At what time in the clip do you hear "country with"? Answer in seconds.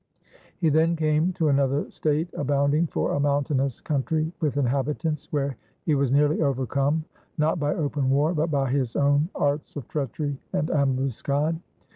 3.81-4.57